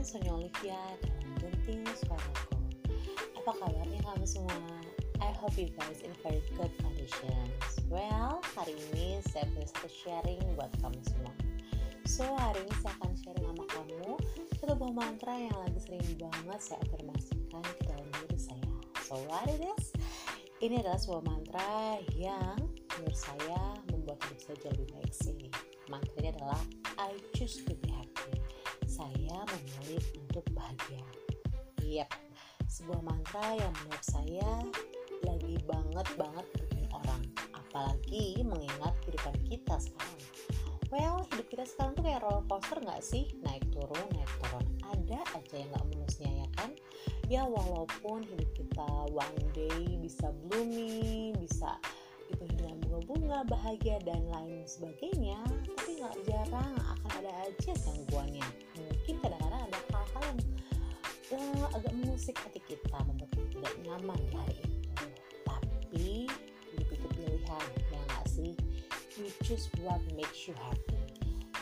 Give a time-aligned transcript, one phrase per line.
[0.00, 2.56] dengan Sonia Olivia dalam Genting Suaraku.
[3.38, 4.80] Apa kabarnya kamu semua?
[5.22, 7.62] I hope you guys in very good conditions.
[7.86, 11.30] Well, hari ini saya punya sharing buat kamu semua.
[12.08, 14.18] So, hari ini saya akan sharing sama kamu
[14.56, 18.72] satu buah mantra yang lagi sering banget saya afirmasikan ke dalam diri saya.
[19.04, 19.94] So, what it is?
[20.64, 22.56] Ini adalah sebuah mantra yang
[22.96, 25.69] menurut saya membuat hidup saya jauh lebih baik sih.
[25.90, 26.62] Mantranya adalah
[27.02, 28.38] I choose to be happy.
[28.86, 31.02] Saya memilih untuk bahagia.
[31.82, 32.14] Yap,
[32.70, 34.50] sebuah mantra yang menurut saya
[35.26, 37.22] lagi banget banget bikin orang.
[37.50, 40.22] Apalagi mengingat kehidupan kita sekarang.
[40.90, 43.30] Well, hidup kita sekarang tuh kayak roller coaster nggak sih?
[43.46, 44.66] Naik turun, naik turun.
[44.90, 46.70] Ada aja yang nggak mulusnya ya kan?
[47.30, 50.89] Ya walaupun hidup kita one day bisa blooming,
[53.30, 55.38] bunga-bunga, bahagia dan lain sebagainya,
[55.78, 58.48] tapi nggak jarang akan ada aja gangguannya.
[58.74, 60.40] Mungkin kadang-kadang ada hal-hal yang
[61.38, 65.06] uh, agak mengusik hati kita, membuat kita tidak nyaman hari itu.
[65.46, 66.26] Tapi
[66.74, 68.50] itu pilihan, ya nggak sih?
[69.14, 70.98] You choose what makes you happy.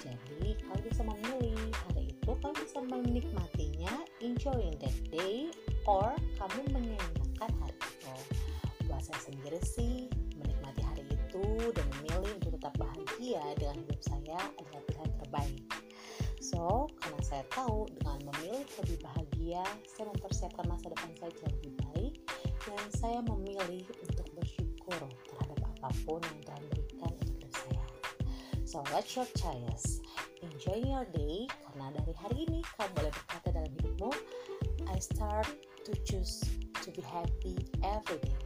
[0.01, 3.93] Jadi kalau bisa memilih hari itu, kamu bisa menikmatinya,
[4.25, 5.53] enjoying that day,
[5.85, 8.15] or kamu menyenangkan hari itu.
[8.89, 9.98] Buat sendiri sih,
[11.75, 15.63] dan memilih untuk tetap bahagia dengan hidup saya adalah pilihan terbaik.
[16.39, 21.75] So, karena saya tahu dengan memilih lebih bahagia, saya mempersiapkan masa depan saya jauh lebih
[21.85, 22.15] baik
[22.65, 27.85] dan saya memilih untuk bersyukur terhadap apa pun yang Tuhan berikan untuk hidup saya.
[28.65, 30.01] So, what's your choice?
[30.39, 34.11] Enjoy your day karena dari hari ini kamu boleh berkata dalam hidupmu,
[34.87, 35.51] I start
[35.85, 36.47] to choose
[36.87, 38.38] to be happy every day.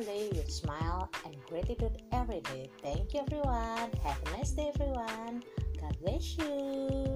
[0.00, 2.70] Day with smile and gratitude every day.
[2.82, 3.90] Thank you everyone.
[4.02, 5.44] Have a nice day everyone.
[5.80, 7.11] God bless you.